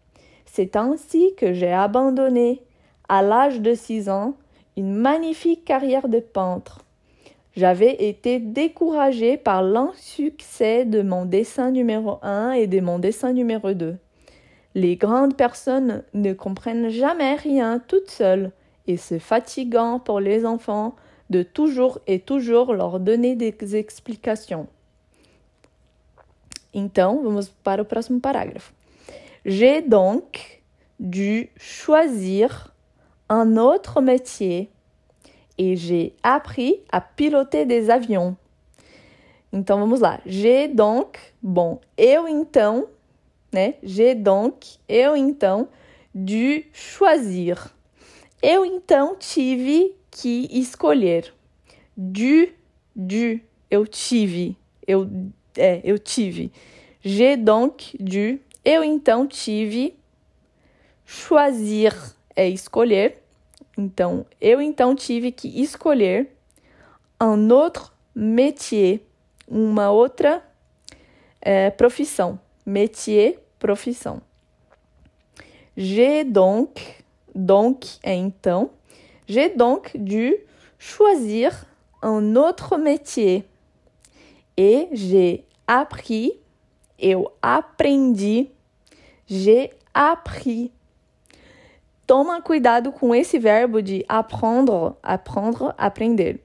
C'est 0.47 0.77
ainsi 0.77 1.35
que 1.37 1.55
j'ai 1.55 1.73
abandonné, 1.73 2.63
à 3.09 3.23
l'âge 3.23 3.61
de 3.61 3.75
six 3.75 4.09
ans, 4.09 4.35
une 4.77 4.95
magnifique 4.95 5.65
carrière 5.65 6.07
de 6.07 6.21
peintre. 6.21 6.85
J'avais 7.57 8.09
été 8.09 8.39
découragée 8.39 9.37
par 9.37 9.65
l'insuccès 9.65 10.85
de 10.85 11.03
mon 11.03 11.25
dessin 11.25 11.73
numéro 11.73 12.21
1 12.23 12.53
et 12.53 12.69
de 12.69 12.79
mon 12.79 13.01
dessin 13.01 13.33
numéro 13.33 13.73
2. 13.73 13.97
Les 14.75 14.97
grandes 14.97 15.37
personnes 15.37 16.03
ne 16.15 16.33
comprennent 16.33 16.89
jamais 16.89 17.35
rien 17.35 17.81
toutes 17.87 18.11
seules 18.11 18.51
et 18.87 18.97
c'est 18.97 19.21
fatigant 19.21 20.01
pour 20.01 20.21
les 20.21 20.45
enfants 20.45 20.97
de 21.31 21.43
toujours 21.43 22.01
et 22.07 22.21
toujours 22.21 22.75
leur 22.75 23.01
donner 23.01 23.37
des 23.37 23.77
explications. 23.77 24.67
Então, 26.75 27.23
vamos 27.23 27.49
para 27.63 27.83
o 27.83 27.85
próximo 27.85 28.21
parágrafo. 28.21 28.73
J'ai 29.45 29.81
donc 29.81 30.63
dû 30.99 31.51
choisir 31.57 32.75
un 33.29 33.57
autre 33.57 34.01
métier 34.01 34.71
et 35.57 35.77
j'ai 35.77 36.15
appris 36.23 36.81
à 36.91 37.01
piloter 37.01 37.65
des 37.65 37.91
avions. 37.91 38.37
Então 39.53 39.79
vamos 39.79 40.01
lá. 40.01 40.21
J'ai 40.27 40.67
donc, 40.67 41.19
bom, 41.41 41.81
eu 41.97 42.27
então, 42.29 42.89
né? 43.55 43.75
J'ai 43.85 44.17
donc, 44.17 44.79
eu 44.89 45.17
então, 45.17 45.69
dû 46.13 46.65
choisir. 46.73 47.57
Eu 48.43 48.67
então 48.67 49.15
tive 49.17 49.95
que 50.11 50.49
escolher. 50.51 51.33
Du, 51.97 52.49
du, 52.95 53.41
eu 53.71 53.87
tive. 53.87 54.57
Eu, 54.87 55.09
é, 55.57 55.81
eu 55.85 55.99
tive. 56.01 56.51
J'ai 57.01 57.37
donc 57.37 57.97
dû, 57.99 58.41
eu 58.65 58.83
então 58.83 59.27
tive. 59.27 59.97
Choisir 61.07 61.95
é 62.35 62.49
escolher. 62.49 63.19
Então, 63.79 64.27
eu 64.41 64.61
então 64.61 64.95
tive 64.97 65.31
que 65.31 65.63
escolher 65.63 66.29
un 67.21 67.51
autre 67.51 67.93
métier, 68.15 69.01
uma 69.47 69.91
outra 69.91 70.43
é, 71.41 71.71
profissão. 71.71 72.41
Métier, 72.65 73.44
profissão. 73.65 74.21
J'ai 75.75 76.23
donc, 76.23 77.03
donc 77.35 77.87
é 78.03 78.15
então, 78.15 78.71
j'ai 79.27 79.49
donc 79.49 79.91
dû 79.95 80.37
choisir 80.79 81.65
un 82.03 82.37
autre 82.37 82.77
métier. 82.77 83.49
Et 84.59 84.89
j'ai 84.93 85.47
appris, 85.67 86.35
eu 87.03 87.25
aprendi, 87.41 88.51
j'ai 89.27 89.71
appris 89.95 90.71
Toma 92.07 92.43
cuidado 92.43 92.93
com 92.93 93.15
esse 93.15 93.39
verbo 93.39 93.81
de 93.81 94.05
apprendre, 94.07 94.95
apprendre, 95.03 95.73
aprender. 95.79 96.39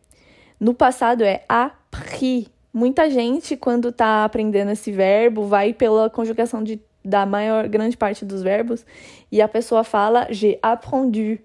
No 0.57 0.73
passado 0.73 1.21
é 1.21 1.43
appris. 1.49 2.47
Muita 2.73 3.09
gente, 3.09 3.57
quando 3.57 3.89
está 3.89 4.23
aprendendo 4.23 4.71
esse 4.71 4.91
verbo, 4.91 5.43
vai 5.45 5.73
pela 5.73 6.09
conjugação 6.09 6.63
de, 6.63 6.79
da 7.03 7.25
maior 7.25 7.67
grande 7.67 7.97
parte 7.97 8.23
dos 8.23 8.43
verbos 8.43 8.85
e 9.31 9.41
a 9.41 9.47
pessoa 9.47 9.83
fala 9.83 10.27
j'ai 10.29 10.59
aprendu, 10.61 11.39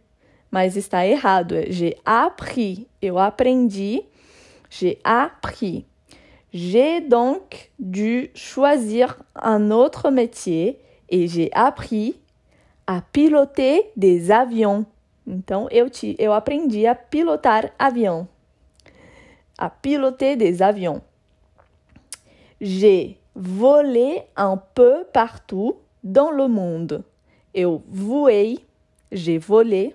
mas 0.50 0.76
está 0.76 1.06
errado. 1.06 1.56
É 1.56 1.66
j'ai 1.70 1.96
appris. 2.04 2.86
Eu 3.00 3.18
aprendi. 3.18 4.04
J'ai 4.68 4.98
appris. 5.02 5.84
J'ai 6.52 7.00
donc 7.00 7.70
dû 7.78 8.30
choisir 8.34 9.16
un 9.34 9.70
autre 9.70 10.10
métier 10.10 10.78
et 11.08 11.26
j'ai 11.26 11.50
appris 11.52 12.20
a 12.86 13.00
piloter 13.00 13.90
des 13.96 14.30
avions. 14.30 14.86
Então, 15.26 15.68
eu, 15.70 15.88
te, 15.88 16.14
eu 16.18 16.32
aprendi 16.32 16.86
a 16.86 16.94
pilotar 16.94 17.72
avião. 17.78 18.28
A 19.56 19.70
piloter 19.70 20.36
des 20.36 20.60
avions. 20.60 21.00
J'ai 22.66 23.18
volé 23.34 24.22
un 24.36 24.56
peu 24.56 25.04
partout 25.12 25.76
dans 26.02 26.30
le 26.30 26.48
monde. 26.48 27.04
Eu 27.54 27.82
voei, 27.90 28.64
j'ai 29.12 29.36
volé, 29.36 29.94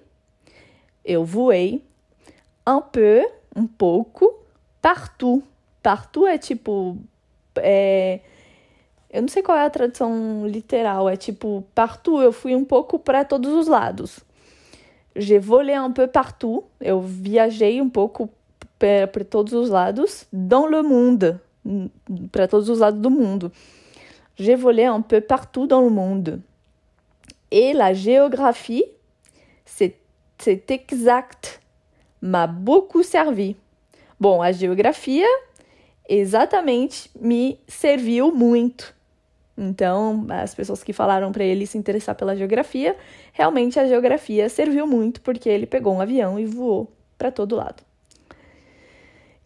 eu 1.04 1.24
voei 1.24 1.82
un 2.68 2.80
peu, 2.80 3.26
um 3.56 3.66
pouco, 3.66 4.36
partout. 4.84 5.42
Partout 5.82 6.28
é 6.28 6.38
tipo. 6.38 6.96
É, 7.58 8.20
eu 9.12 9.22
não 9.22 9.30
sei 9.30 9.42
qual 9.42 9.58
é 9.58 9.66
a 9.66 9.70
tradução 9.72 10.46
literal, 10.46 11.10
é 11.10 11.18
tipo 11.18 11.66
partout, 11.74 12.22
eu 12.22 12.32
fui 12.32 12.56
um 12.56 12.64
pouco 12.64 13.00
para 13.00 13.26
todos 13.26 13.52
os 13.52 13.68
lados. 13.68 14.20
J'ai 15.16 15.40
volé 15.40 15.76
un 15.76 15.92
peu 15.92 16.08
partout, 16.08 16.66
eu 16.80 17.02
viajei 17.02 17.82
um 17.82 17.90
pouco 17.90 18.30
para 18.78 19.26
todos 19.26 19.54
os 19.54 19.70
lados, 19.70 20.28
dans 20.32 20.68
le 20.68 20.84
monde, 20.84 21.42
para 22.32 22.48
todos 22.48 22.70
os 22.70 22.80
lados 22.80 23.02
do 23.02 23.10
mundo. 23.10 23.52
J'ai 24.36 24.56
volé 24.56 24.86
un 24.86 25.02
peu 25.02 25.22
partout 25.22 25.68
dans 25.68 25.82
le 25.82 25.90
monde. 25.90 26.42
Et 27.52 27.74
la 27.74 27.94
géographie, 27.94 28.86
c'est 29.66 29.96
exact, 30.72 31.60
m'a 32.22 32.48
beaucoup 32.48 33.04
servi. 33.04 33.56
Bom, 34.20 34.42
a 34.42 34.52
geografia 34.52 35.28
exatamente 36.08 37.10
me 37.20 37.60
serviu 37.68 38.32
muito. 38.32 38.94
Então, 39.58 40.26
as 40.30 40.56
pessoas 40.56 40.84
que 40.84 40.94
falaram 40.94 41.32
para 41.32 41.44
ele 41.44 41.68
se 41.68 41.78
interessar 41.78 42.16
pela 42.16 42.36
geografia, 42.36 42.96
realmente 43.34 43.78
a 43.78 43.86
geografia 43.86 44.48
serviu 44.48 44.88
muito 44.88 45.20
porque 45.22 45.50
ele 45.50 45.66
pegou 45.66 45.94
um 45.94 46.00
avião 46.00 46.40
e 46.40 46.46
voou 46.46 46.90
para 47.18 47.32
todo 47.32 47.58
lado. 47.58 47.84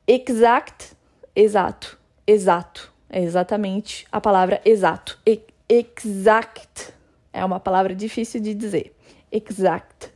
Exact, 0.05 0.91
exato, 1.35 1.97
exato, 2.25 2.91
é 3.09 3.21
exatamente 3.21 4.05
a 4.11 4.19
palavra 4.19 4.61
exato. 4.65 5.19
E 5.25 5.41
exact 5.67 6.93
é 7.31 7.43
uma 7.43 7.59
palavra 7.59 7.95
difícil 7.95 8.41
de 8.41 8.53
dizer. 8.53 8.95
Exact, 9.31 10.11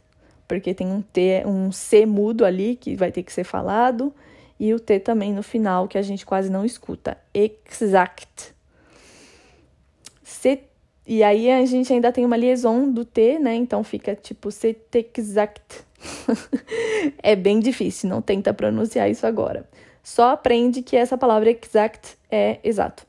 porque 0.48 0.74
tem 0.74 0.88
um 0.88 1.02
T, 1.02 1.44
um 1.46 1.72
C 1.72 2.06
mudo 2.06 2.46
ali 2.46 2.76
que 2.76 2.96
vai 2.96 3.12
ter 3.12 3.24
que 3.24 3.34
ser 3.34 3.44
falado 3.44 4.14
e 4.60 4.74
o 4.74 4.80
T 4.80 5.00
também 5.00 5.34
no 5.34 5.44
final 5.44 5.88
que 5.88 5.98
a 5.98 6.02
gente 6.02 6.26
quase 6.26 6.50
não 6.50 6.66
escuta. 6.66 7.18
Exact. 7.34 8.56
C, 10.24 10.64
e 11.06 11.24
aí 11.24 11.50
a 11.50 11.66
gente 11.66 11.92
ainda 11.94 12.12
tem 12.12 12.26
uma 12.26 12.36
liaison 12.36 12.92
do 12.92 13.06
T, 13.06 13.40
né? 13.40 13.56
Então 13.56 13.84
fica 13.84 14.16
tipo 14.16 14.50
exact. 14.94 15.86
é 17.24 17.36
bem 17.36 17.60
difícil, 17.60 18.10
não 18.10 18.22
tenta 18.22 18.54
pronunciar 18.54 19.10
isso 19.10 19.26
agora. 19.26 19.68
Só 20.08 20.30
aprende 20.30 20.82
que 20.82 20.96
essa 20.96 21.18
palavra 21.18 21.50
exact 21.50 22.18
é 22.32 22.60
exato. 22.64 23.06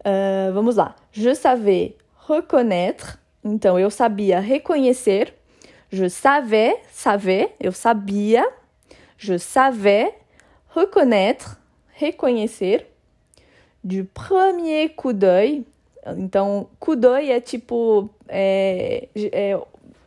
Uh, 0.00 0.52
vamos 0.52 0.76
lá. 0.76 0.94
Je 1.10 1.34
savais 1.34 1.94
reconnaître. 2.28 3.18
Então, 3.42 3.78
eu 3.78 3.90
sabia 3.90 4.38
reconhecer. 4.38 5.32
Je 5.90 6.10
savais, 6.10 6.76
savais, 6.92 7.48
eu 7.58 7.72
sabia. 7.72 8.46
Je 9.16 9.38
savais 9.38 10.12
reconnaître, 10.68 11.58
reconhecer 11.98 12.86
du 13.82 14.04
premier 14.04 14.90
coup 14.90 15.14
d'œil. 15.14 15.64
Então, 16.18 16.68
coup 16.78 16.96
d'œil 16.96 17.30
é 17.30 17.40
tipo. 17.40 18.10
É, 18.28 19.08
é, 19.32 19.58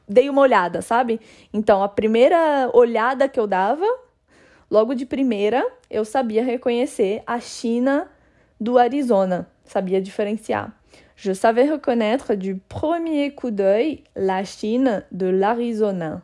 dei 0.07 0.29
uma 0.29 0.41
olhada, 0.41 0.83
sabe? 0.83 1.19
Então, 1.51 1.81
a 1.81 1.89
primeira 1.89 2.69
olhada 2.71 3.27
que 3.27 3.39
eu 3.39 3.47
dava, 3.47 3.87
logo 4.69 4.93
de 4.93 5.05
primeira, 5.05 5.65
eu 5.89 6.05
sabia 6.05 6.43
reconhecer 6.43 7.23
a 7.25 7.39
China 7.39 8.07
do 8.59 8.77
Arizona, 8.77 9.47
sabia 9.63 10.01
diferenciar. 10.01 10.75
Je 11.15 11.33
savais 11.33 11.69
reconnaître 11.69 12.35
du 12.35 12.55
premier 12.55 13.31
coup 13.31 13.51
d'œil 13.51 14.03
la 14.15 14.45
Chine 14.45 15.03
de 15.11 15.25
l'Arizona. 15.25 16.21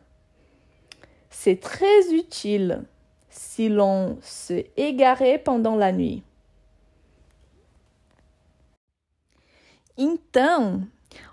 C'est 1.28 1.60
très 1.60 2.14
utile 2.14 2.84
si 3.28 3.68
l'on 3.68 4.16
se 4.22 4.64
égarait 4.74 5.38
pendant 5.38 5.76
la 5.76 5.92
nuit. 5.92 6.22
Então, 9.98 10.86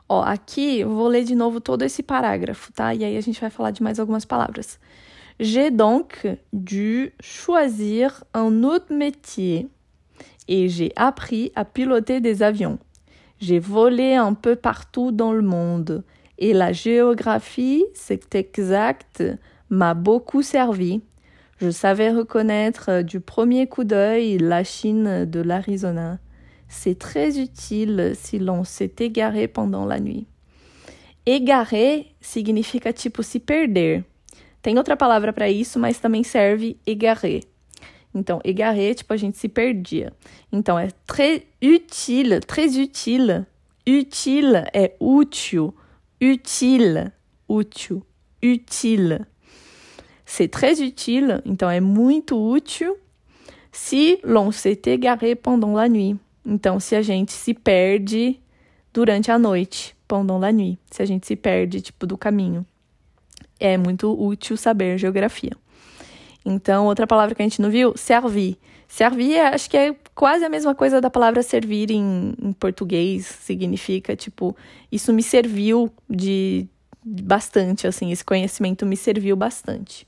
ó, 0.09 0.21
aqui 0.21 0.83
vou 0.83 1.07
ler 1.07 1.23
de 1.23 1.35
novo 1.35 1.61
todo 1.61 1.83
esse 1.83 2.03
parágrafo, 2.03 2.71
tá? 2.73 2.93
E 2.93 3.05
aí 3.05 3.15
a 3.15 3.21
gente 3.21 3.39
vai 3.39 3.49
falar 3.49 3.71
de 3.71 3.81
mais 3.81 3.99
algumas 3.99 4.25
palavras. 4.25 4.77
J'ai 5.39 5.71
donc 5.71 6.27
dû 6.53 7.13
choisir 7.19 8.23
un 8.33 8.63
autre 8.63 8.93
métier 8.93 9.67
et 10.47 10.69
j'ai 10.69 10.91
appris 10.95 11.51
à 11.55 11.65
piloter 11.65 12.21
des 12.21 12.43
avions. 12.43 12.77
J'ai 13.39 13.59
volé 13.59 14.13
un 14.15 14.33
peu 14.33 14.55
partout 14.55 15.11
dans 15.11 15.33
le 15.33 15.41
monde 15.41 16.03
Et 16.37 16.53
la 16.53 16.71
géographie, 16.71 17.85
c'est 17.93 18.35
exact, 18.35 19.23
m'a 19.69 19.93
beaucoup 19.93 20.41
servi. 20.41 21.01
Je 21.57 21.69
savais 21.69 22.11
reconnaître 22.11 22.89
euh, 22.89 23.03
du 23.03 23.19
premier 23.19 23.67
coup 23.67 23.83
d'œil 23.83 24.37
la 24.37 24.63
Chine 24.63 25.25
de 25.25 25.39
l'Arizona. 25.39 26.19
C'est 26.67 26.97
très 26.97 27.39
utile 27.39 28.13
si 28.15 28.39
l'on 28.39 28.63
s'est 28.63 28.95
égaré 28.99 29.47
pendant 29.47 29.85
la 29.85 29.99
nuit. 29.99 30.25
Égaré 31.25 32.15
significa 32.19 32.91
tipo 32.91 33.21
se 33.21 33.37
perder. 33.37 34.03
Tem 34.63 34.77
outra 34.77 34.95
palavra 34.95 35.33
para 35.33 35.49
isso, 35.49 35.77
mas 35.77 35.99
também 35.99 36.23
serve 36.23 36.77
égaré. 36.87 37.41
Então, 38.15 38.39
égaré, 38.45 38.93
tipo, 38.93 39.11
a 39.11 39.17
gente 39.17 39.37
se 39.37 39.49
perdia. 39.49 40.13
Então, 40.49 40.79
é 40.79 40.89
très 41.05 41.41
utile, 41.61 42.39
très 42.39 42.77
utile. 42.77 43.45
Utile 43.85 44.63
é 44.73 44.95
útil, 45.01 45.75
utile, 46.21 47.11
útil, 47.49 48.01
utile. 48.41 49.25
C'est 50.25 50.47
très 50.47 50.79
utile, 50.79 51.41
então 51.43 51.69
é 51.69 51.81
muito 51.81 52.37
útil 52.37 52.95
si 53.69 54.17
l'on 54.23 54.51
s'est 54.53 54.81
égaré 54.87 55.35
pendant 55.35 55.73
la 55.75 55.89
nuit. 55.89 56.17
Então, 56.45 56.79
se 56.79 56.95
a 56.95 57.01
gente 57.01 57.33
se 57.33 57.53
perde 57.53 58.39
durante 58.93 59.29
a 59.29 59.37
noite, 59.37 59.93
pendant 60.07 60.39
la 60.39 60.53
nuit, 60.53 60.79
se 60.89 61.01
a 61.01 61.05
gente 61.05 61.27
se 61.27 61.35
perde, 61.35 61.81
tipo, 61.81 62.07
do 62.07 62.17
caminho. 62.17 62.65
É 63.63 63.77
muito 63.77 64.11
útil 64.11 64.57
saber 64.57 64.97
geografia. 64.97 65.51
Então, 66.45 66.85
outra 66.87 67.07
palavra 67.07 67.33
que 67.33 67.41
a 67.41 67.45
gente 67.45 67.61
não 67.61 67.69
viu, 67.69 67.95
servir. 67.95 68.57
Servir, 68.89 69.35
é, 69.35 69.47
acho 69.47 69.69
que 69.69 69.77
é 69.77 69.95
quase 70.13 70.43
a 70.43 70.49
mesma 70.49 70.75
coisa 70.75 70.99
da 70.99 71.09
palavra 71.09 71.41
servir 71.41 71.89
em, 71.89 72.33
em 72.41 72.51
português. 72.51 73.25
Significa, 73.25 74.17
tipo, 74.17 74.53
isso 74.91 75.13
me 75.13 75.23
serviu 75.23 75.89
de, 76.09 76.67
bastante, 77.05 77.87
assim, 77.87 78.11
esse 78.11 78.25
conhecimento 78.25 78.85
me 78.85 78.97
serviu 78.97 79.37
bastante. 79.37 80.05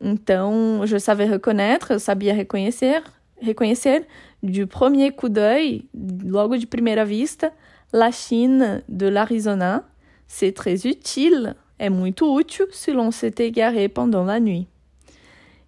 Então, 0.00 0.82
je 0.84 1.00
savais 1.00 1.28
reconnaître, 1.28 1.94
eu 1.94 1.98
sabia 1.98 2.32
reconhecer, 2.32 3.02
reconhecer 3.42 4.06
du 4.40 4.68
premier 4.68 5.10
coup 5.10 5.28
d'œil, 5.28 5.88
logo 6.24 6.56
de 6.56 6.66
primeira 6.66 7.04
vista, 7.04 7.52
la 7.92 8.12
Chine 8.12 8.84
de 8.88 9.08
l'Arizona, 9.08 9.82
c'est 10.28 10.52
très 10.52 10.86
utile, 10.86 11.56
é 11.78 11.90
muito 11.90 12.32
útil 12.32 12.68
se 12.72 12.92
l'on 12.92 13.10
s'est 13.10 13.34
égaré 13.40 13.88
pendant 13.88 14.24
la 14.24 14.40
nuit. 14.40 14.68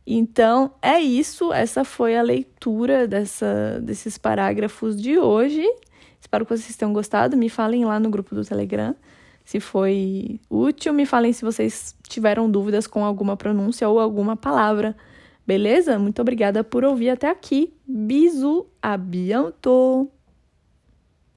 Então, 0.07 0.73
é 0.81 0.99
isso, 0.99 1.53
essa 1.53 1.85
foi 1.85 2.16
a 2.16 2.23
leitura 2.23 3.07
dessa, 3.07 3.79
desses 3.83 4.16
parágrafos 4.16 5.01
de 5.01 5.18
hoje. 5.18 5.62
Espero 6.18 6.47
que 6.47 6.57
vocês 6.57 6.77
tenham 6.77 6.94
gostado. 6.94 7.37
Me 7.37 7.51
falem 7.51 7.85
lá 7.85 8.01
no 8.01 8.09
grupo 8.09 8.35
do 8.35 8.44
Telegram 8.44 8.94
se 9.44 9.61
foi 9.61 10.38
útil. 10.51 10.92
Me 10.92 11.07
falem 11.07 11.33
se 11.33 11.42
vocês 11.42 11.97
tiveram 12.07 12.51
dúvidas 12.51 12.87
com 12.87 13.03
alguma 13.05 13.37
pronúncia 13.37 13.88
ou 13.88 13.99
alguma 13.99 14.37
palavra. 14.37 14.94
Beleza? 15.47 15.99
Muito 15.99 16.21
obrigada 16.21 16.62
por 16.62 16.85
ouvir 16.85 17.09
até 17.09 17.31
aqui. 17.31 17.73
Bisu 17.87 18.66
a 18.83 18.97
bientôt! 18.99 20.17